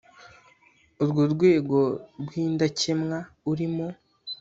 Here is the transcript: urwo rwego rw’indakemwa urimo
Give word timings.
urwo 1.01 1.21
rwego 1.33 1.77
rw’indakemwa 2.21 3.17
urimo 3.51 3.87